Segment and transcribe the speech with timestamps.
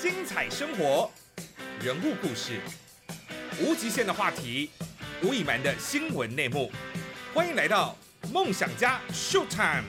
[0.00, 1.10] 精彩生活，
[1.82, 2.60] 人物故事，
[3.60, 4.70] 无极限的话题，
[5.24, 6.70] 无隐瞒的新闻内幕，
[7.34, 7.98] 欢迎来到
[8.32, 9.82] 梦想家 Show Time。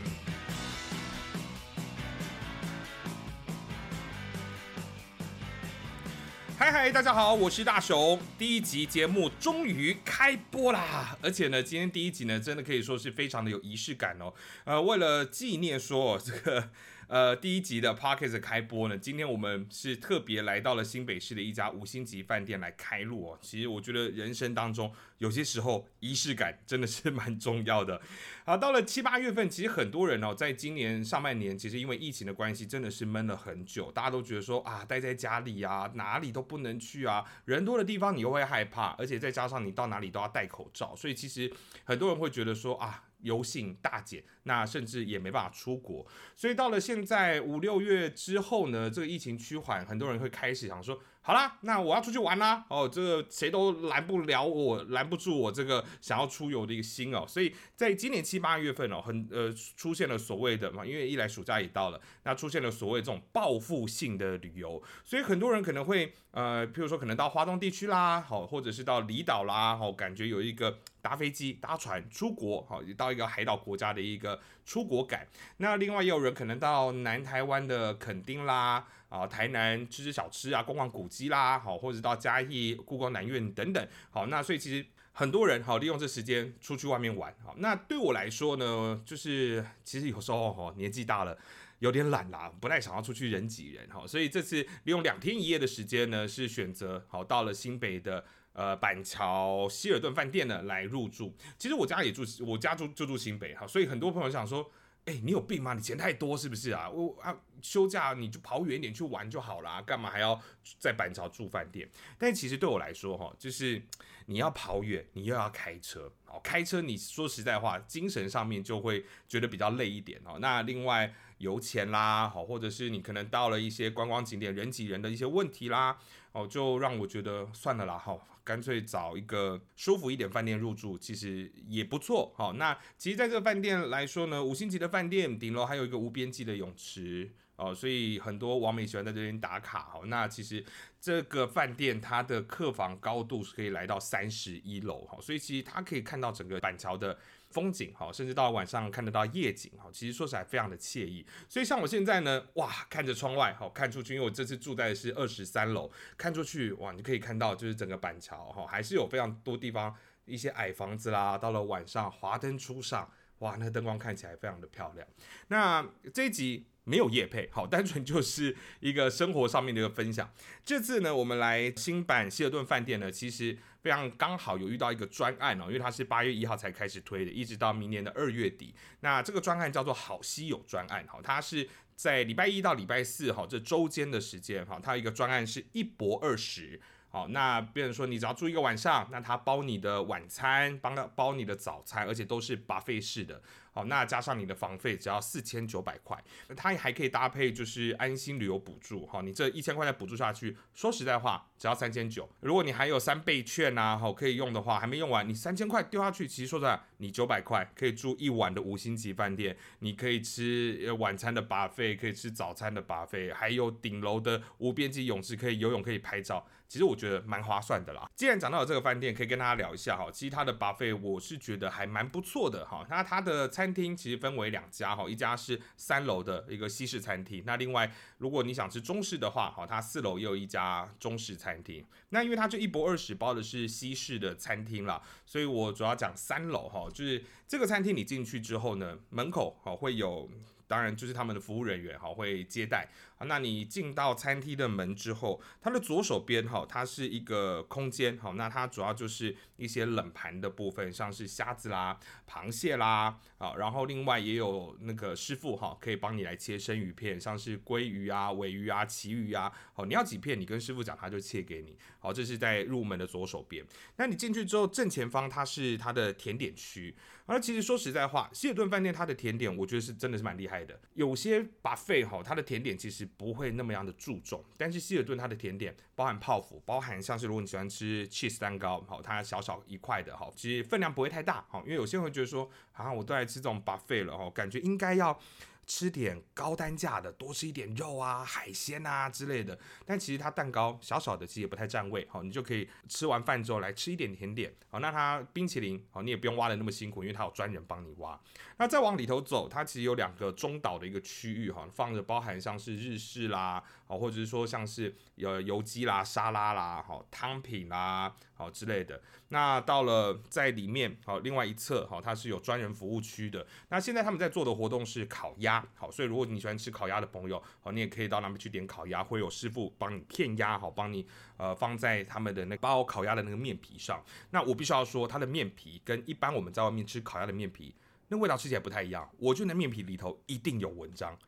[6.57, 8.19] 嗨嗨，大家好，我是大雄。
[8.35, 11.15] 第一集节目终于开播啦！
[11.21, 14.33] 而且呢，今天第一集呢，真的可以说是非常的有仪式感哦。
[14.63, 16.71] 呃，为了纪念说这个。
[17.09, 23.39] 呃，第一集的 p o c k e t 开播呢，今天我们是特别来到了新北市的一家五星级饭店来开录哦。
[23.41, 27.99] 其实我觉得人生当中有些时候仪式感真的是蛮重要的。
[28.45, 41.51] 好，到了七八月份，其实很多人哦，在今年上半年，其实因为疫情的关系，真的是闷了很久，大家都觉得说啊，待在家里啊，哪里都不能去啊，人多的地方你又会害怕，而且再加上你到哪里都要戴口罩，所以其实
[41.85, 43.05] 很多人会觉得说啊。
[43.21, 46.05] 油性大减，那甚至也没办法出国，
[46.35, 50.99] 所以到了现在五六月之后呢，这个疫情趋缓，很多人会开始想说。
[51.21, 52.65] 好啦，那我要出去玩啦！
[52.69, 57.23] 哦，这个谁都拦不了我，拦不住我这个想要出游的一个心哦。
[57.27, 75.27] 所以在今年七八月份哦，很呃出现了所谓的嘛，因为一来暑假也到了，那出现了所谓这种报复性的旅游，所以很多人可能会呃，譬如说可能到华东地区啦，好，或者是到离岛啦，好，感觉有一个搭飞机、搭船出国，好，到一个海岛国家的一个出国感。
[75.57, 78.85] 那另外也有人可能到南台湾的垦丁啦。
[79.09, 91.35] 啊，台南吃吃小吃啊，逛逛古迹啦，好，或者到嘉义故宫南院等等，好，那所以其实很多人好利用这时间出去外面玩，好，那对我来说呢，就是其实有时候哈年纪大了
[91.79, 98.23] 有点懒啦，不太想要出去人挤人，哈，所以这次利用两天一夜的时间呢，是选择好到了新北的
[98.59, 101.33] 呃板桥希尔顿饭店呢来入住。
[101.57, 104.69] 其实我家也住，我家住就住新北，哈，所以很多朋友想说。
[105.05, 105.73] 哎，你有病吗？
[105.73, 106.87] 你钱太多是不是啊？
[106.87, 110.39] 我啊，休假你就跑远一点去玩就好啦，干嘛还要
[110.77, 111.89] 在板桥住饭店？
[112.19, 113.81] 但其实对我来说，哈，就是
[114.27, 120.37] 你要跑远，你又要开车，哦，开车你说实在话，精神上面就会觉得比较累一点哦。
[120.39, 125.97] 那另外油钱啦，好，或者是你可能到了一些观光景点人挤人的一些问题啦，
[126.33, 132.51] 哦，就让我觉得算了啦，哈，干脆找一个舒服一点饭店入住，其实也不错，好。
[132.51, 134.89] 那其实在这个饭店来说呢，五星级的。
[134.89, 139.99] 饭店顶楼还有一个无边际的泳池哦，所以很多网美喜欢在这边打卡哈。
[140.05, 140.63] 那其实
[141.01, 147.17] 这个饭店它的客房高度是可以来到三十一楼哈，所以其实它可以看到整个板桥的
[147.49, 149.89] 风景哈，甚至到晚上看得到夜景哈。
[149.91, 151.25] 其实说起来非常的惬意。
[151.49, 159.93] 所以像我现在呢，哇，看着窗外哈，看出去，因为我这次住在的是二十三楼，看出去哇，你可以看到就是整个板桥哈，还是有非常多地方
[160.23, 161.37] 一些矮房子啦。
[161.37, 163.11] 到了晚上华灯初上。
[163.39, 165.07] 哇，那灯光看起来非常的漂亮。
[165.47, 170.27] 那这一集没有夜配，好，单纯就是一个生活上面的一个分享。
[170.65, 178.73] 这次呢，我们来新版希尔顿饭店呢，其实非常刚好有遇到一个专案哦，因为它是八月一号才开始推的，一直到明年的二月底。
[179.01, 186.81] 那这个专案叫做好稀有专案，好，它是在礼拜一到礼拜四，哈，这周间的时间，哈，它有一个专案是一博二十。
[187.11, 193.41] 好，那别人说你只要住一个晚上，那他包你的晚餐，帮他包你的早餐，而且都是 buffet 式的。
[193.71, 196.23] 好，那加上你的房费只要四千九百块，
[196.55, 199.07] 他还可以搭配就是安心旅游补助。
[199.07, 202.29] 好，你这一千块再补助下去，说实在话，只要三千九。
[202.41, 216.45] 如果你还有三倍券呐，好可以用的话，还没用完，你三千块丢下去，其实说实在，你九百块可以住一晚的五星级饭店，你可以吃晚餐的 buffet，可以吃早餐的 buffet，还有顶楼的无边际泳池，可以游泳，可以拍照。
[216.69, 218.07] 其实我觉得蛮划算的啦。
[218.15, 220.07] 既然讲到了这个饭店，可以跟大家聊一下哈。
[220.11, 222.85] 其实它的 buffet 我是觉得还蛮不错的哈。
[222.91, 227.43] 那它的餐厅其实分为两家哈，一家是三楼的一个西式餐厅。
[227.43, 231.83] 那另外，如果你想吃中式的话，哈，它四楼也有一家中式餐厅。
[232.09, 240.29] 那因为它就一博二十包的是西式的餐厅啦，所以我主要讲三楼哈，就是这个餐厅你进去之后呢，门口哈会有。
[240.69, 242.87] 当然，就是他们的服务人员哈会接待
[243.25, 248.31] 那你进到餐厅的门之后，它的左手边哈，它是一个空间哈。
[248.37, 251.99] 那它主要就是一些冷盘的部分，像是虾子啦、
[252.29, 253.55] 螃蟹啦啊。
[253.55, 259.51] 然后另外也有那个师傅哈，可以帮你来切生鱼片，像是鲑鱼啊、尾鱼啊、旗鱼啊。
[259.73, 261.77] 好，你要几片，你跟师傅讲，他就切给你。
[261.99, 263.65] 好，这是在入门的左手边。
[263.97, 266.95] 那你进去之后，正前方它是它的甜点区。
[267.25, 270.59] 而其实说实在话，希尔顿饭店它的甜点，我觉得是真的是蛮厉害。
[270.65, 285.19] 的有些把费哈，它的甜点其实不会那么样的注重，但是希尔顿它的甜点包含泡芙，包含像是如果你喜欢吃 cheese 蛋糕，好，它小小一块的好，其实分量不会太大，好，因为有些人会觉得说，啊，我都来吃这种 buffet 了哈，感觉应该要。
[285.69, 289.57] 吃点高单价的，多吃一点肉啊、海鲜啊之类的。
[289.85, 292.07] 但其实它蛋糕小小的，其实也不太占位。
[292.09, 294.51] 好，你就可以吃完饭之后来吃一点甜点。
[294.71, 298.19] 好，那它冰淇淋，好，你也不用挖的那么辛苦，因为它有专人帮你挖。
[298.57, 308.15] 那再往里头走，它其实有两个中岛的一个区域，哈，放着包含像是日式啦，好，或者是说像是有油鸡啦、沙拉啦、好汤品啦。
[308.39, 313.45] 好之类的，那到了在里面，好，另外一侧，好，它是有专人服务区的。
[313.67, 324.01] 那现在他们在做的活动是烤鸭，好，所以如果你喜欢吃烤鸭的朋友，好，你也可以到那边去点烤鸭，会有师傅帮你片鸭，好，帮你呃放在他们的那包烤鸭的那个面皮上。
[324.29, 327.75] 那我必须要说，它的面皮跟一般我们在外面吃烤鸭的面皮，
[328.07, 329.09] 那味道吃起来不太一样。
[329.17, 331.19] 我觉得面皮里头一定有文章。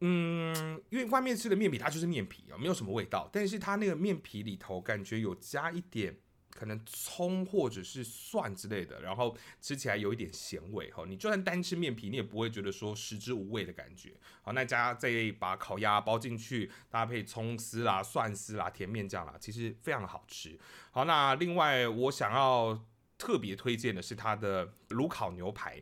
[0.00, 6.16] 嗯，因为外面吃的面皮它就是面皮啊，没有什么味道，但是它那个面皮里头感觉有加一点。
[6.58, 11.04] 可能葱或者是蒜之类的，然后吃起来有一点咸味哈。
[11.06, 14.12] 你就算单吃面皮，你也不会觉得说食之无味的感觉。
[14.42, 15.08] 好，那加再
[15.38, 20.58] 把烤鸭包进去，搭配葱丝啦、蒜丝啦、甜面酱啦，其实非常的好吃。
[20.90, 22.84] 好，那另外我想要
[23.16, 25.80] 特别推荐的是它的炉烤牛排。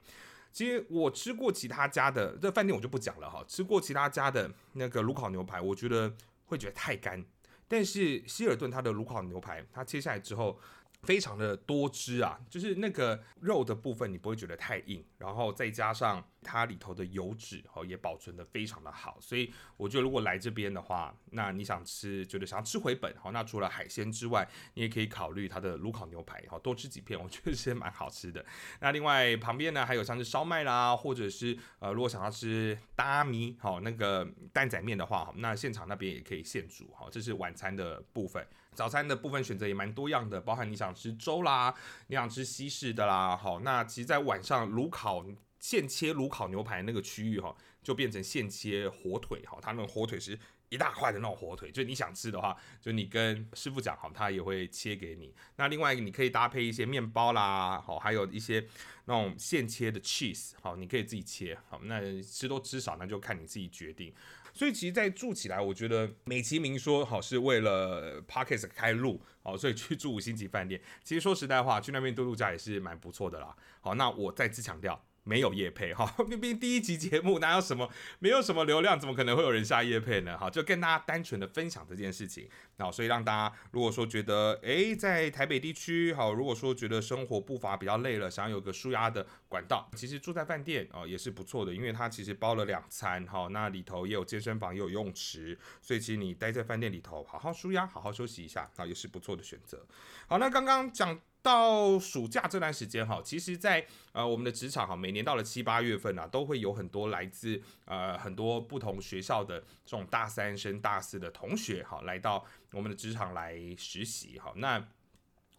[0.52, 6.14] 其实我吃过其他家的这饭店我就不讲了哈，吃过其他家的那个炉烤牛排，我觉得
[6.44, 7.24] 会觉得太干。
[7.68, 10.58] 但是希尔顿它的炉烤牛排，它切下来之后。
[11.06, 28.44] 非常的多汁啊，就是那个肉的部分你不会觉得太硬，然后再加上它里头的油脂哦也保存的非常的好，所以我觉得如果来这边的话，那你想吃觉得想要吃回本好，那除了海鲜之外，你也可以考虑它的炉烤牛排好，多吃几片，我觉得是蛮好吃的。
[28.80, 38.46] 那另外旁边呢还有像是烧麦啦，或者是呃如果想要吃大米好那个蛋仔面的话好，那现场那边也可以现煮好，这是晚餐的部分。
[38.76, 41.74] 早餐的部分选择也蛮多样的，包含你想吃粥啦，
[42.08, 45.24] 你想吃西式的啦，好，那其实，在晚上炉烤
[45.58, 55.32] 现切炉烤牛排那个区域哈，就变成现切火腿哈，它那个火腿是一大块的那种火腿，就你想吃的话，就你跟师傅讲好，他也会切给你。
[55.56, 58.66] 那另外一个你可以搭配一些面包啦，好，还有一些
[59.04, 64.12] 那种现切的 cheese，好，你可以自己切，好，那吃多吃少那就看你自己决定。
[64.52, 70.80] 所以其实，在住起来，我觉得美其名说好是为了 Parkes 开路，好，所以去住五星级饭店。
[71.04, 73.54] 其实说实在话，去那边度度假也是蛮不错的啦。
[73.80, 75.04] 好，那我再次强调。
[75.26, 77.90] 没有夜配哈， 毕竟第一集节目哪有什么，
[78.20, 80.38] 没有什么流量，怎么可能会有人下夜配呢？
[80.38, 99.84] 哈，就跟大家单纯的分享这件事情，那所以让大家如果说觉得，诶，在台北地区，好，如果说觉得生活步伐比较累了，想有个舒压的管道，其实住在饭店啊也是不错的，因为它其实包了两餐，哈，那里头也有健身房，也有游泳池，所以其实你待在饭店里头，好好舒压，好好休息一下，啊，也是不错的选择。
[100.28, 101.20] 好，那刚刚讲。
[101.46, 114.52] 到暑假这段时间哈，其实，在呃我们的职场哈，每年到了七八月份啊，都会有很多来自呃很多不同学校的这种大三升大四的同学哈，来到我们的职场来实习哈。
[114.56, 114.76] 那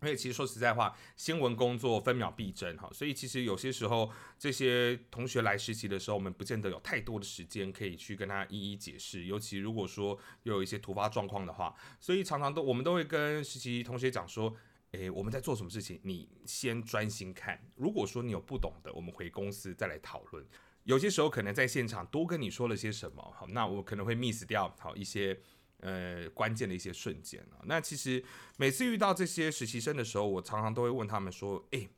[0.01, 14.53] 因为其实说实在话，新闻工作分秒必争哈，所以其实有些时候这些同学来实习的时候，我们不见得有太多的时间可以去跟他一一解释，尤其如果说有一些突发状况的话，所以常常都我们都会跟实习同学讲说。
[14.91, 15.99] 诶，我们在做什么事情？
[16.03, 17.59] 你先专心看。
[17.75, 20.45] 如果说你有不懂的，我们回公司再来讨论。
[20.83, 25.37] 有些时候可能在现场多跟你说了些什么，好，那我可能会 miss 掉好一些
[25.81, 27.59] 呃关键的一些瞬间啊。
[27.65, 28.23] 那其实
[28.55, 31.89] 每次遇到这些实习生的时候，我常常都会问他们说：诶，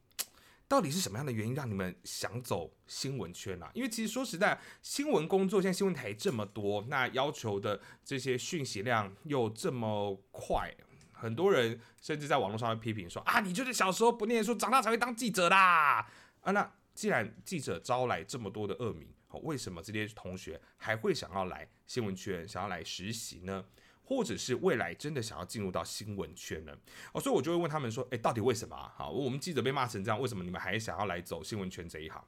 [0.67, 3.69] 到底是什么样的原因让你们想走新闻圈啊？
[3.75, 10.75] 因为其实说实在，新闻工作现在新闻台这么多，那要求的这些讯息量又这么快。
[11.19, 16.07] 很多人甚至在网络上会批评说啊，你就是小时候不念书，长大才会当记者啦
[16.41, 16.51] 啊！
[16.51, 19.07] 那既然记者招来这么多的恶名，
[19.43, 23.65] 为什么这些同学还会想要来新闻圈，想要来实习呢？
[24.03, 26.75] 或者是未来真的想要进入到新闻圈呢？
[27.13, 28.91] 哦，所以我就会问他们说，诶，到底为什么啊？
[28.95, 32.23] 好，我们记者被骂成这样，为什么你们还想要来走新闻圈这一行？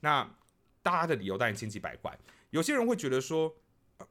[0.00, 0.28] 那
[0.82, 2.16] 大家的理由当然千奇百怪，
[2.50, 3.54] 有些人会觉得说。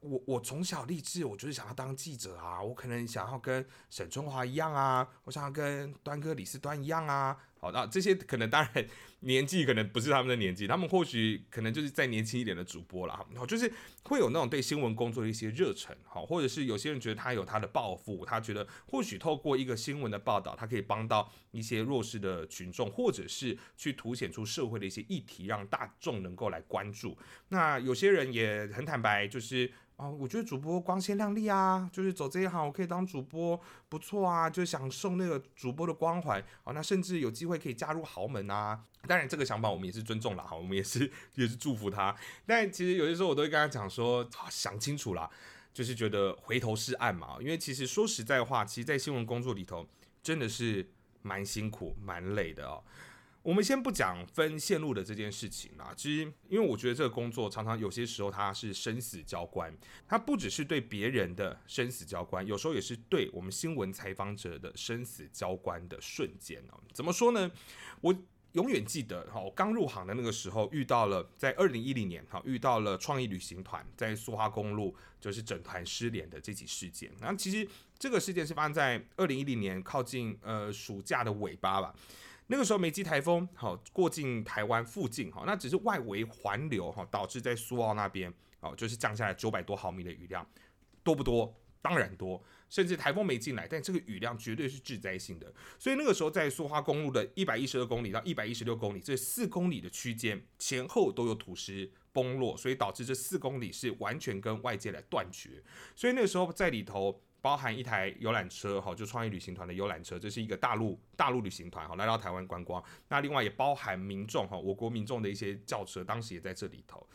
[0.01, 2.61] 我我从小立志，我就是想要当记者啊！
[2.61, 7.37] 我可能想要跟沈春华一样啊，我想要跟端哥李四端一样啊。
[7.59, 8.85] 好，那这些可能当然
[9.21, 13.25] 年纪可能不是他们的年纪，他们或许可能就是再年轻一点的主播了。
[13.35, 13.71] 好，就是
[14.03, 27.17] 会有那种对新闻工作的一些热忱，好，或者是有些人觉得他有他的抱负，他觉得或许透过一个新闻的报道，他可以帮到一些弱势的群众，或者是去凸显出社会的一些议题，让大众能够来关注。
[27.49, 29.71] 那有些人也很坦白，就是。
[29.97, 36.39] 啊，我觉得主播光鲜亮丽啊，就是走这一行，我可以当主播，不错啊，就享受那个主播的光环。
[36.63, 38.79] 哦，那甚至有机会可以加入豪门啊。
[39.07, 42.15] 当然，这个想法我们也是尊重了哈，我们也是也是祝福他。
[42.45, 45.27] 但其实有些时候我都会跟他讲说，想清楚啦，
[45.73, 47.37] 就是觉得回头是岸嘛。
[47.39, 49.87] 因为其实说实在话，其实，在新闻工作里头，
[50.21, 50.87] 真的是
[51.23, 52.83] 蛮辛苦、蛮累的哦。
[53.47, 59.73] 我们先不讲分线路的这件事情啦，其实因为我觉得这个工作常常有些时候它是生死交关，
[60.05, 66.77] 它不只是对别人的生死交关，有时候也是对我们新闻采访者的生死交关的瞬间哦。
[66.91, 67.49] 怎么说呢？
[68.01, 68.13] 我
[68.51, 77.09] 永远记得哈，我刚入行的那个时候遇到了，在二零一零年哈遇到了创意旅行团在苏花公路就是整团失联的这起事件。
[77.21, 77.65] 然后其实
[77.97, 81.95] 这个事件是发生在二零一零年靠近呃暑假的尾巴吧。
[82.47, 90.47] 那个时候梅基台风好过境台湾附近哈，那只是外围环流哈，导致在苏澳那边哦，就是降下来九百多毫米的雨量，
[91.03, 91.53] 多不多？
[91.81, 95.53] 当然多，甚至台风没进来，但这个雨量绝对是致灾性的。
[95.77, 105.63] 所以那个时候在苏花公路的一百一十二公里到一百一十六公里这四公里的区间前后都有土石崩落，所以导致这四公里是完全跟外界来断绝。
[105.95, 107.21] 所以那个时候在里头。
[107.41, 112.83] 包含一台游览车，哈，就创意旅行团的游览车，这是一个大陆大陆旅行团，哈，来到台湾观光。
[113.07, 117.07] 那另外也包含民众，哈，我国民众的一些轿车，当时也在这里头。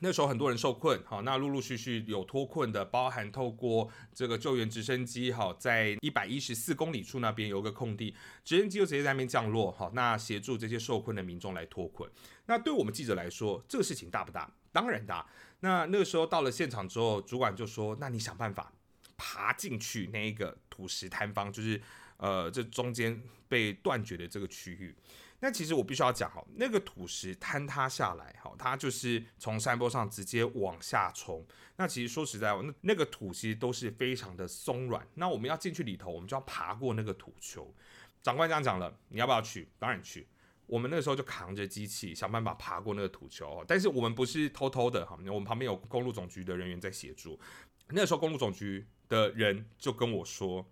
[0.00, 12.08] 那时候很多人受困，哈，那陆陆续续有脱困的，包含透过这个救援直升机，哈，在一百一十四公里处那边有个空地，直升机就直接在那边降落，哈，那协助这些受困的民众来脱困。
[12.46, 14.48] 那对我们记者来说，这个事情大不大？
[14.70, 15.26] 当然大。
[15.60, 18.72] 那那个时候到了现场之后，主管就说：“那你想办法。”
[19.18, 21.78] 爬进去那一个土石坍方，就是
[22.16, 24.96] 呃这中间被断绝的这个区域。
[25.40, 31.46] 那其实我必须要讲哈，那个土石坍塌下来，哈，它就是从山坡上直接往下冲。
[31.76, 35.06] 那其实说实在话，那那个土其实都是非常的松软。
[35.14, 37.72] 那我们要进去里头，我们就要爬过那个土丘。
[38.20, 39.68] 长官这样讲了，你要不要去？
[39.78, 40.26] 当然去。
[40.68, 43.64] 我们那时候就扛着机器，想办法爬过那个土丘。
[43.66, 47.40] 但是我们不是偷偷的哈，我们旁边有公路总局的人员在协助。
[47.88, 48.86] 那时候公路总局。
[49.08, 50.70] 的人就跟我说：“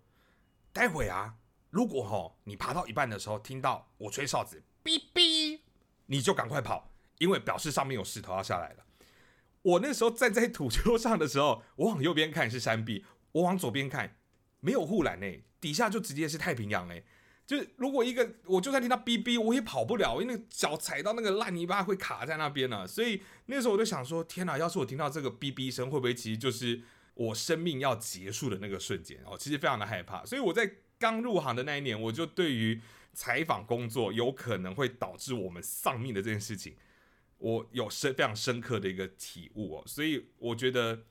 [0.70, 1.36] 待会啊，
[1.70, 5.60] 如果哈你爬到一半的时候听到我吹哨子，哔哔，
[6.04, 8.84] 你就赶快跑，因为表示上面有石头要下来了。”
[9.64, 14.18] 我那时候站在土丘上的时候，我往右边看是山壁，我往左边看
[14.60, 17.06] 没有护栏诶，底下就直接是太平洋诶。
[17.46, 22.86] 就是如果一个我就算听到哔哔，我也跑不了，因为脚踩到那个烂泥巴会卡在那边呢。
[22.86, 26.82] 所以那时候我就想说：天哪，要是我听到这个哔哔声，会不会其实就是？
[27.16, 32.78] 我生命要结束的那个瞬间哦，其实非常的害怕，所以我在刚入行的那一年，我就对于
[33.14, 36.76] 采访工作有可能会导致我们丧命的这件事情，
[37.38, 41.04] 我有深非常深刻的一个体悟哦，所以我觉得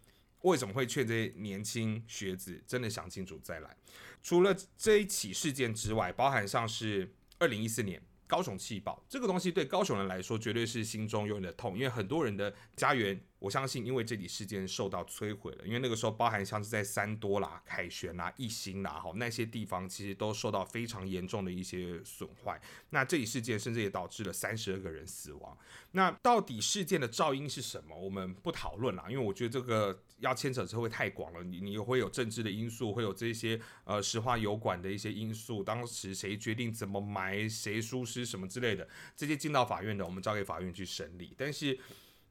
[0.46, 3.78] 为什么会劝这些年轻学子真的想清楚再来？
[4.24, 8.02] 除了这一起事件之外，包含上是二零一四年。
[8.28, 15.66] 高雄气爆这个东西对高雄人来说绝对是心中永远的痛，因为很多人的家园，我相信因为这起事件受到摧毁了。
[15.66, 22.60] 因为那个时候包含像是在三多啦、凯旋啦、一心啦，哈那些地方其实都受到非常严重的一些损坏。
[22.90, 25.58] 那这起事件甚至也导致了三十二个人死亡。
[25.92, 27.96] 那到底事件的噪音是什么？
[27.96, 30.02] 我们不讨论啦，因为我觉得这个。
[30.20, 41.36] 要牵扯社会太广了，你你会有政治的因素，会有这些呃石化油管的一些因素，当时谁决定怎么埋，谁疏失什么之类的，这些进到法院的，我们交给法院去审理。
[41.38, 41.78] 但是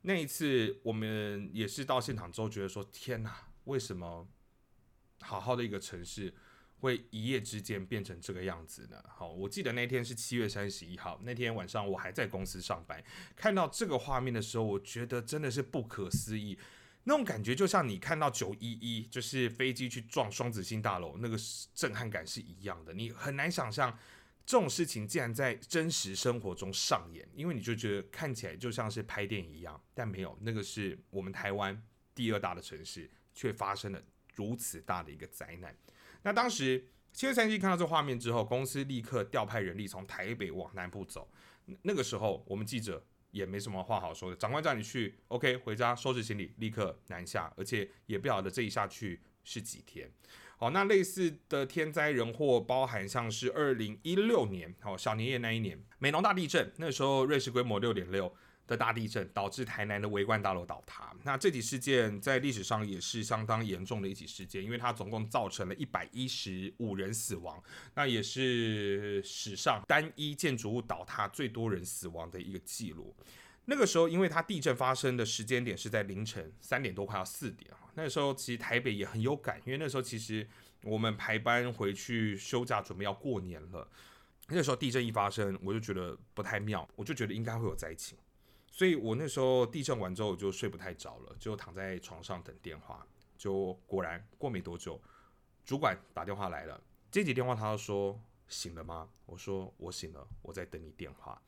[0.07, 3.35] 那一次我们也是到现场之后，觉得说天哪，
[3.65, 4.29] 为什么
[5.23, 6.35] 好好的一个城市
[6.81, 9.03] 会一夜之间变成这个样子呢？
[9.09, 13.03] 好，我记得那天是七月三十一号，那天晚上我还在公司上班，
[13.35, 16.59] 看到这个画面的时候，我觉得真的是不可思议。
[17.05, 21.39] 那种感觉就像你看到九一一，就是飞机去撞双子星大楼，那个
[21.75, 22.93] 震撼感是一样的。
[22.93, 23.99] 你很难想象
[24.47, 31.83] 这种事情竟然在真实生活中上演，因为你就觉得看起来就像是拍电影一样，但没有，那个是我们台湾
[32.15, 34.03] 第二大的城市，却发生了
[34.35, 35.77] 如此大的一个灾难。
[36.23, 41.31] 那当时七月三十一看到这画面之后，公司立刻调派人力从台北往南部走。
[41.83, 43.05] 那个时候，我们记者。
[43.35, 50.09] 也没什么话好说的，长官叫你去，OK，回家收拾行李，立刻南下，而且也不晓得这一下去是几天。
[50.57, 58.35] 好，那类似的天灾人祸，包含像是二零一六年，好小年夜那一年，美浓大地震，那时候瑞士规模六点六。
[58.67, 67.63] 的大地震导致台南的围观大楼倒塌，那这起事件在历史上也是相当严重的一起事件，因为它总共造成了一百一十五人死亡，
[67.95, 73.15] 那也是史上单一建筑物倒塌最多人死亡的一个记录。
[73.67, 80.47] 那个时候，因为它地震发生的时间点是在凌晨三点多，快要四点那时候其实台北也很有感，因为那时候其实
[80.83, 83.89] 我们排班回去休假，准备要过年了。
[84.49, 88.19] 那时候地震一发生，我就觉得不太妙，我就觉得应该会有灾情，
[88.71, 93.07] 所以我那时候地震完之后我就睡不太着了，就躺在床上等电话。
[93.39, 95.01] 就果然过没多久，
[95.65, 99.09] 主管打电话来了，接起电话他就说醒了吗？
[99.27, 101.41] 我说我醒了，我在等你电话。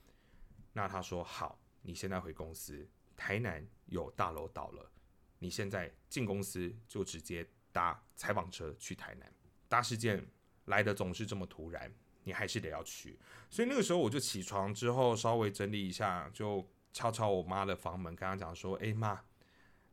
[0.73, 2.87] 那他说好，你现在回公司，
[3.17, 4.91] 台南有大楼倒了，
[5.39, 9.33] 你现在进公司就直接搭采访车去台南。
[9.69, 10.27] 大事件
[10.67, 11.93] 来的总是这么突然，
[12.25, 13.19] 你还是得要去。
[13.51, 19.21] 所以那个时候我就起床之后稍微整理一下，就敲敲我妈的房门，跟她讲说：“哎妈。”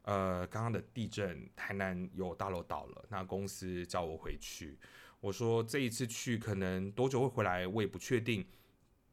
[0.04, 4.78] 呃，刚刚的地震，台南有大楼倒了，那公司叫我回去。
[5.22, 8.46] 我说这一次去可能多久会回来，我也不确定。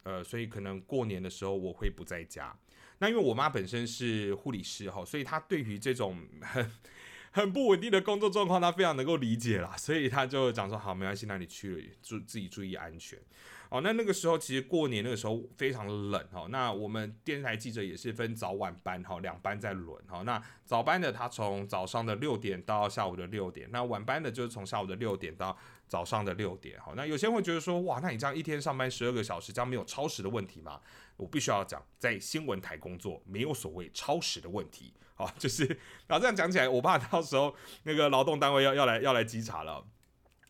[0.03, 2.59] 呃，所以可能过年的时候我会不在家。
[3.01, 6.71] 那因为我妈本身是护理师哈，所以她对于这种很
[7.31, 9.75] 很不稳定的工作状况，她非常能够理解啦。
[9.77, 13.19] 所以她就讲说好，没关系，那你去了注自己注意安全。
[13.71, 16.47] 哦，那那个时候其实过年那个时候非常冷哈。
[16.51, 20.23] 那我们电视台记者也是分早晚班哈，两班在轮哈。
[20.23, 26.93] 那早班的他从早上的六点到下午的六点，那晚班的就是从下午的六点到早上的六点哈。
[26.97, 30.81] 那有些人会觉得说，哇，那你这样一天上班十二个小时，这样没有超时的问题吗？
[31.17, 35.65] 我必须要讲，在新闻台工作没有所谓超时的问题啊，就是
[36.09, 39.87] 然后这样讲起来，我怕到时候那个劳动单位要要来要来稽查了。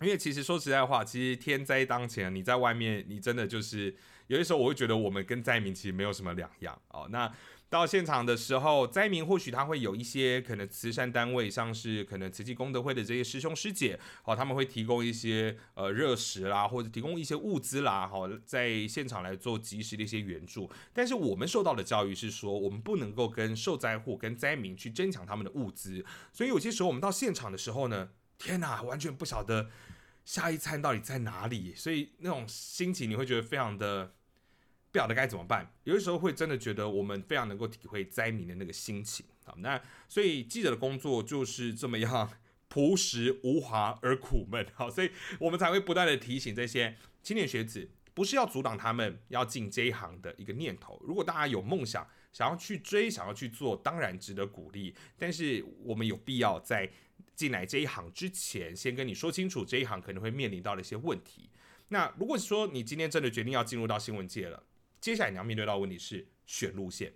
[0.01, 3.95] 因为其实说实在话，其实天灾当前，你在外面，你真的就是
[4.29, 7.07] 有些时候我会觉得我们跟灾民其实没有什么两样哦。
[7.11, 7.31] 那
[7.69, 20.69] 到现场的时候，灾民或许他会有一些可能慈善单位，像是可能慈济功德会的这些师兄师姐，哦，他们会提供一些呃热食啦，或者提供一些物资啦，好，在现场来做及时的一些援助。
[20.93, 26.05] 但是我们受到的教育是说，我们不能够跟受灾户、跟灾民去争抢他们的物资。
[26.33, 28.09] 所以有些时候我们到现场的时候呢，
[28.41, 29.71] 天哪，完全不晓得。
[30.23, 31.75] 下一餐到底在哪里？
[31.75, 34.15] 所以那种心情你会觉得非常的
[34.93, 35.73] 不晓得该怎么办。
[35.85, 42.31] 有的时候会真的觉得我们非常能够体会灾民的那个心情好，那所以记者的工作就是这么样
[42.69, 44.65] 朴实无华而苦闷。
[44.75, 51.03] 好，所以我们才会不断的提醒这些青年学子，不是要阻挡他们要进这一行的一个念头。
[51.05, 54.95] 如果大家有梦想，想要去追，想要去做，当然值得鼓励。
[55.19, 56.89] 但是我们有必要在。
[57.35, 61.51] 进来这一行之前，先跟你说清楚这一行可能会面临到的一些问题。
[61.89, 64.63] 那如果说你今天真的决定要进入到新闻界了，
[65.01, 67.13] 接下来你要面对到的问题是选路线。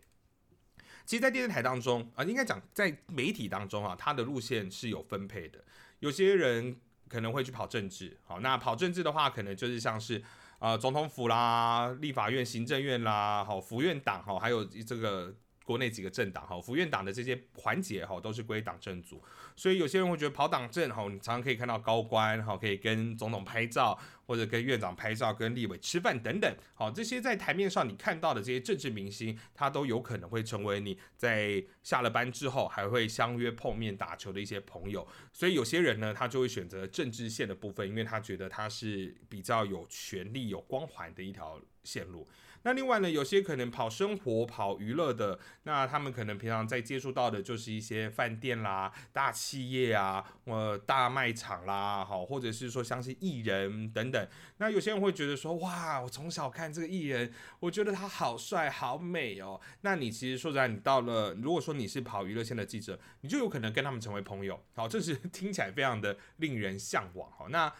[1.04, 5.62] 其实，在电视台当中啊，应该讲在媒体当中啊，它的路线是有分配的。
[6.00, 6.76] 有些人
[7.08, 10.22] 可能会去跑政治，好，那跑政治的话，可能就是像是
[10.58, 15.34] 啊总统府啦、立法院、行政院啦、好府院党好，还有这个。
[15.64, 19.22] 国内几个政党哈，府院党的这些环节哈，都是归党政组，
[19.56, 42.28] 所以有些人会觉得跑党政哈，你常常可以看到高官哈，可以跟总统拍照，或者跟院长拍照，跟立委吃饭等等，好，这些在台面上你看到的这些政治明星，他都有可能会成为你在下了班之后还会相约碰面打球的一些朋友，所以有些人呢，他就会选择政治线的部分，因为他觉得他是比较有权力、有光环的一条线路。
[42.64, 54.28] 那另外呢，有些可能跑生活、跑娱乐的，那他们可能平常在接触到的就是一些饭店啦、大企业啊、呃大卖场啦，好，或者是说像是艺人等等。
[54.56, 59.60] 那有些人会觉得说，哇，我从小看这个艺人，我觉得他好帅、好美哦。
[59.82, 64.58] 那你其实说实在，你到了，如果说你是跑娱乐线的记者，你就有可能跟他们成为朋友。
[64.74, 67.30] 好，这是听起来非常的令人向往。
[67.30, 67.70] 好，那。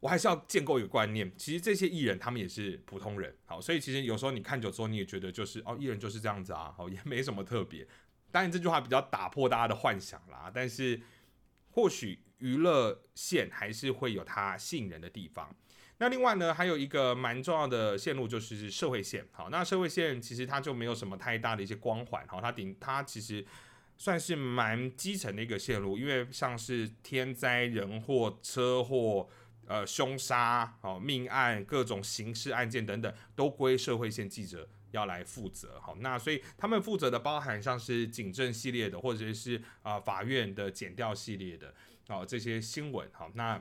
[0.00, 7.86] 我还是要建构一个观念，其实这些艺人他们也是普通人，好，所以其实有时候你看久之后，你也觉得就是哦，艺人就是这样子啊，好，也没什么特别。
[8.30, 11.00] 当然这句话比较打破大家的幻想啦，但是
[11.70, 15.52] 或许娱乐线还是会有它吸引人的地方。
[15.96, 23.42] 那另外呢，还有一个蛮重要的线路就是社会线，好，那社会线其实它就没有什么太大的一些光环，好，它顶它其实
[23.96, 29.28] 算是蛮基层的一个线路，因为像是天灾人祸、车祸。
[29.66, 35.80] 呃，凶杀、哦命案、各种刑事案件等等，都归社会线记者要来负责。
[35.80, 41.74] 好，那所以他们负责的包含像是警政系列的，或者是啊法院的检调系列的，
[42.06, 43.10] 哦这些新闻。
[43.12, 43.60] 好，那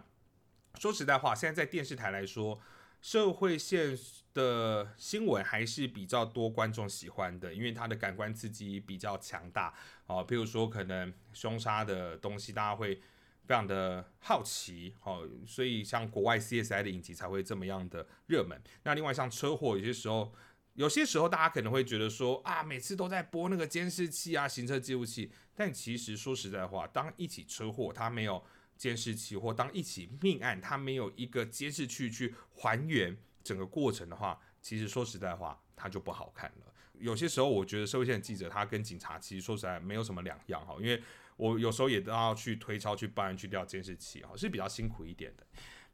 [0.79, 2.59] 说实在话，现在在电视台来说，
[3.01, 3.97] 社会线
[4.35, 9.73] 的新闻还是比较多观众喜欢的，因为它的感官刺激比较强大。
[10.05, 13.01] 哦，譬如说可能凶杀的东西，大家会。
[13.47, 18.59] 非常的好奇，好，所以像国外 CSI 的影集才会这么样的热门。
[18.83, 20.33] 那另外像车祸，有些时候，
[20.73, 28.43] 有些时候大家可能会觉得说啊，每次都在播那个监视器啊、行车记录器，但其实说实在话，当一起车祸它没有
[28.75, 36.73] 监视器，或当一起命案它没有一个监视器去还原整个过程的话，其实说实在话，它就不好看了。
[36.97, 41.01] 有些时候，我觉得社会线记者他跟警察其实说实在没有什么两样哈，因为
[41.37, 45.43] 我有时候也都要去推敲、去帮人、去调监视器哈，是比较辛苦一点的。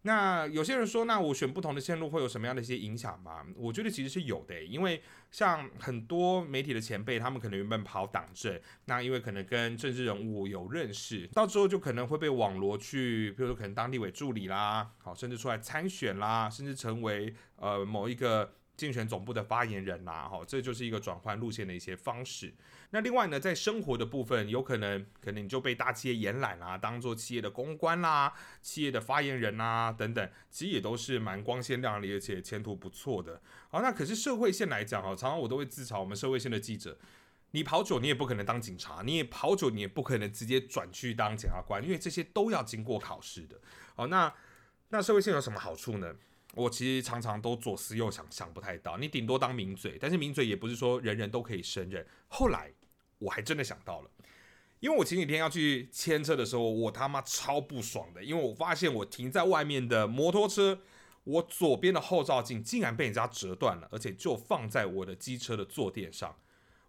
[0.04, 3.46] 那有些人说，那我选不同的线路会有什么样的一些影响吗？
[3.56, 5.00] 我觉得其实是有的，因为
[5.30, 18.56] 像很多媒体的前辈，他们可能原本跑党政，那因为可能跟政治人物有认识，到之后就可能会被网罗去，比如说可能当地委助理啦，好，甚至出来参选啦，甚至成为呃某一个。
[18.82, 22.52] 竞选总部的发言人啦，哈，这就是一个转换路线的一些方式。
[22.90, 33.40] 那另外呢，在生活的部分，有可能可能你就被大企业延揽啦，当做企业的公关啦、企业的发言人啦等等，其实也都是蛮光鲜亮丽，而且前途不错的。
[33.70, 36.98] 好，那可是社会线来讲，哈，常常我都会自嘲我们社会线的记者，
[37.52, 43.62] 你跑久你也不可能当警察，你也跑久你也不可能直接转去当检察官，因为这些都要经过考试的。
[43.96, 44.34] 好，那
[44.90, 46.16] 那社会线有什么好处呢？
[46.54, 48.98] 我其实常常都左思右想，想不太到。
[48.98, 52.06] 你顶多当名嘴，但是名嘴也不是说人人都可以胜任。
[52.28, 52.72] 后来
[53.20, 54.12] 我还真的想到了，
[54.80, 60.80] 因为我前几天要去牵车的时候，我他妈超不爽的，因为我发现我停在外面的摩托车，
[61.24, 66.36] 我左边的后照镜竟然被人家折断了，而且就放在我的机车的坐垫上，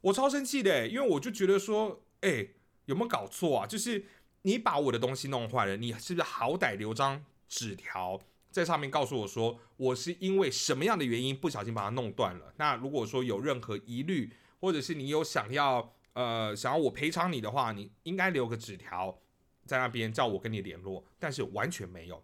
[0.00, 2.48] 我超生气的，因为我就觉得说，哎，
[2.86, 3.66] 有没有搞错啊？
[3.66, 4.06] 就是
[4.42, 8.18] 你把我的东西弄坏了，你是不是好歹留张纸条？
[8.52, 12.52] 在上面告诉我说，我是因为什么样的原因不小心把它弄断了。
[12.58, 19.18] 那如果说有任何疑虑，或者是你有想要呃想要我赔偿你的话，你应该留个纸条
[19.64, 21.02] 在那边叫我跟你联络。
[21.18, 22.22] 但是完全没有。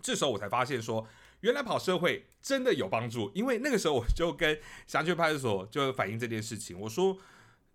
[0.00, 1.06] 这时候我才发现说，
[1.42, 3.30] 原来跑社会真的有帮助。
[3.34, 7.16] 因为那个时候我就跟辖区派出所就反映这件事情，我说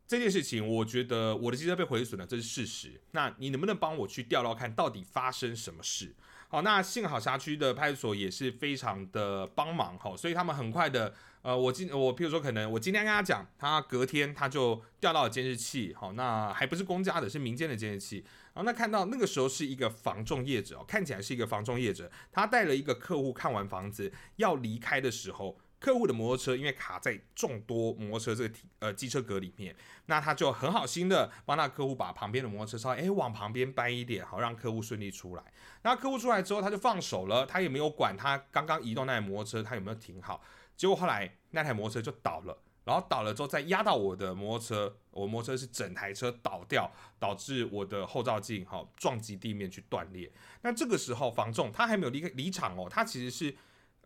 [0.08, 3.00] 这件事情我觉得我的机车被毁损了，这是事实。
[3.12, 6.16] 那你能不能帮我去调调看到底发生什么事？
[6.50, 25.58] 好，那幸好辖区的派出所也是非常的帮忙，哈，所以他们很快的，呃，我今我譬如说可能我今天跟他讲，他隔天他就调到了监视器，好，那还不是公家的，是民间的监视器，然后那看到那个时候是一个房仲业者哦，看起来是一个房仲业者，他带了一个客户看完房子要离开的时候。
[25.80, 29.76] 客户的摩托车因为卡在众多摩托车这个呃机车格里面，
[30.08, 35.44] 那他就很好心的帮那客户把旁边的摩托车稍微哎往旁边搬一点，好让客户顺利出来。
[35.84, 40.42] 那客户出来之后，他就放手了，他也没有管他刚刚移动那台摩托车他有没有停好。
[40.76, 50.32] 结果后来那台摩托车就倒了，然后倒了之后再压到我的摩托车，我摩托车是整台车倒掉，导致我的后照镜哈撞击地面去断裂。
[50.64, 53.56] 那这个时候房仲他还没有离开离场哦，他其实是。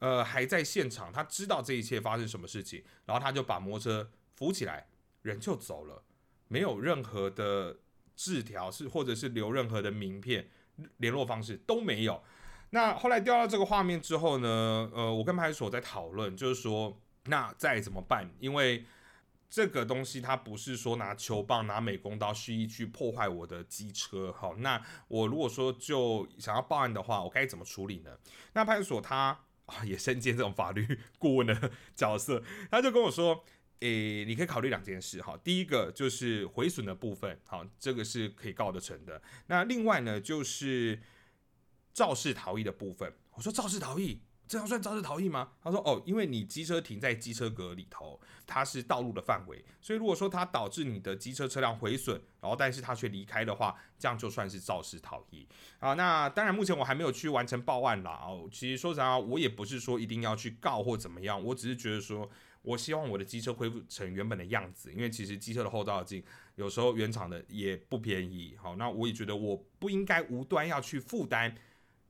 [0.02, 4.88] 呃，还在现场，他知道这一切发生什么事情，然后他就把摩托车扶起来，
[5.22, 6.02] 人就走了，
[6.48, 7.78] 没有任何的
[8.16, 10.50] 字条是或者是留任何的名片、
[10.98, 12.24] 联络方式都没有。
[12.72, 18.28] 那后来调到这个画面之后呢，呃，我跟派出所在讨论，就是说那再怎么办？
[18.40, 18.84] 因为
[19.52, 28.18] 这个东西它不是说拿球棒、拿美工刀蓄意去破坏我的机车，好，那我如果说就想要报案的话，我该怎么处理呢？
[28.54, 29.40] 那派出所他。
[29.86, 33.44] 也身兼这种法律 顾问的 角色，他就跟我说
[33.82, 35.38] ：“诶，你可以考虑两件事哈。
[35.44, 39.22] 第一个就是毁损的部分，好，这个是可以告得成的。
[39.48, 41.00] 那另外呢，就是
[41.94, 43.14] 肇事逃逸的部分。
[43.34, 44.22] 我说肇事逃逸。”
[44.52, 45.54] 这样算肇事逃逸吗？
[45.64, 55.48] 他说哦，因为你机车停在机车格里头，它是道路的范围，所以如果说它导致你的机车车辆毁损，然后但是它却离开的话，这样就算是肇事逃逸
[55.80, 55.94] 啊。
[55.94, 58.20] 那当然，目前我还没有去完成报案啦。
[58.26, 62.30] 哦，其实说实话，我也不是说一定要去告或怎么样，我只是觉得说
[62.62, 66.22] 我希望我的机车恢复成原本的样子，因为其实机车的后照镜
[66.56, 68.58] 有时候原厂的也不便宜。
[68.62, 71.56] 好，那我也觉得我不应该无端要去负担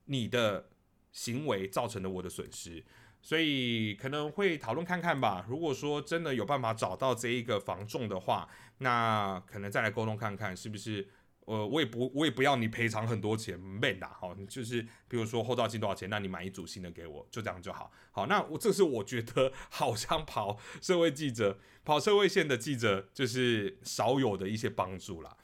[0.06, 0.70] 你的。
[1.12, 2.84] 行为造成的我的损失，
[3.20, 5.46] 所以可能会讨论看看吧。
[5.48, 8.48] 如果说真的有办法找到这一个防重的话，
[8.78, 11.08] 那可能再来沟通看看是不是。
[11.44, 17.90] 呃，我也不，我也不要你赔偿很多钱，没的好，就是比如说后照镜多少钱，那你买一组新的给我，就这样就好。
[18.12, 25.36] 好，那我这是我觉得 好像跑社会记者、跑社会线的记者，就是少有的一些帮助啦。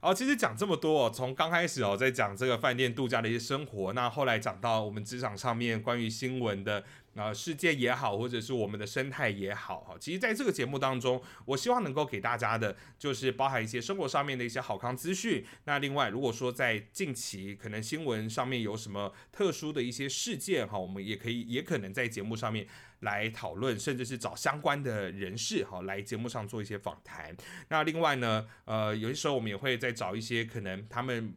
[0.00, 6.84] 好，其实讲这么多，从刚开始哦，在讲这个饭店度假的一些生活，那后来讲到我们职场上面关于新闻的。
[7.14, 15.44] 啊，世界也好，或者是我们的生态也好，哈，其实在这个节目当中，我希望能够给大家的，就是包含一些生活上面的一些好康资讯。
[15.64, 22.64] 那另外，如果说在近期可能新闻上面有什么特殊的一些事件，哈，我们也可以，也可能在节目上面
[23.00, 27.36] 来讨论，甚至是找相关的人士，哈，来节目上做一些访谈。
[27.68, 31.34] 那另外呢，呃，有些时候我们也会再找一些可能他们。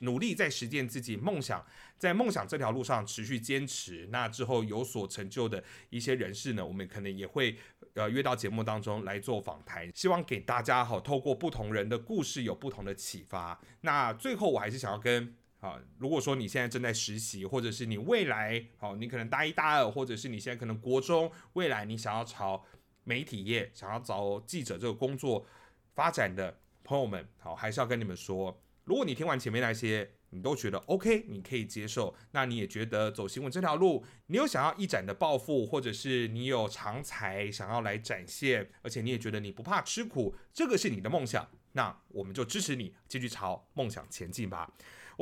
[0.00, 1.64] 努力在实践自己梦想，
[1.96, 7.56] 在梦想这条路上持续坚持，那之后有所成就的一些人士呢，我们可能也会
[7.94, 13.58] 呃约到节目当中来做访谈，希望给大家好透过不同人的故事有不同的启发。
[13.80, 22.64] 那最后我还是想要跟啊，如果说你现在正在实习，或者是你未来好，你可能大一、大二，或者是你现在可能国中，未来你想要朝
[23.04, 25.46] 媒体业、想要找记者这个工作
[25.94, 28.60] 发展的朋友们，好，还是要跟你们说。
[28.82, 44.68] 如果你听完前面那些，你都觉得 OK，你可以接受，那你也觉得走新闻这条路，你有想要一展的抱负，或者是你有长才想要来展现，而且你也觉得你不怕吃苦，这个是你的梦想，那我们就支持你继续朝梦想前进吧。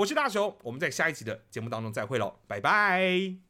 [0.00, 3.40] 我是大雄，我们在下一集的节目当中再会喽，拜拜。